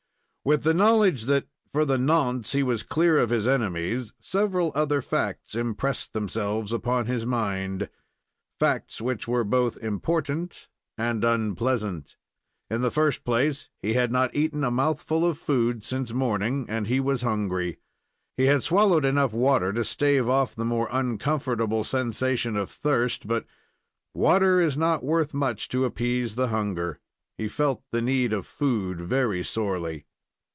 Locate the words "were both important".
9.27-10.67